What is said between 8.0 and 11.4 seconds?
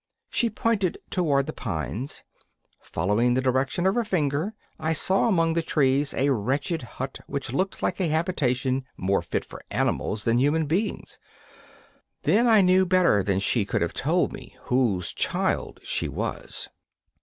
a habitation more fit for animals than human beings.